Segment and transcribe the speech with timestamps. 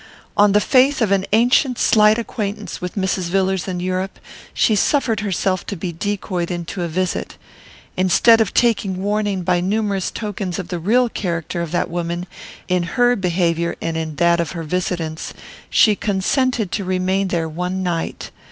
[0.35, 3.29] On the faith of an ancient slight acquaintance with Mrs.
[3.29, 4.17] Villars in Europe,
[4.51, 7.37] she suffered herself to be decoyed into a visit.
[7.95, 12.25] Instead of taking warning by numerous tokens of the real character of that woman,
[12.67, 15.35] in her behaviour and in that of her visitants,
[15.69, 18.31] she consented to remain there one night.